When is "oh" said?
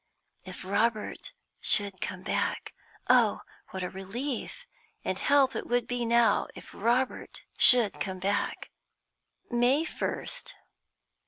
3.07-3.41